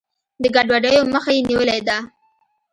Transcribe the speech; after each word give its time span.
د 0.41 0.43
ګډوډیو 0.55 1.01
مخه 1.13 1.31
یې 1.35 1.41
نیولې 1.49 1.79
ده. 1.87 1.97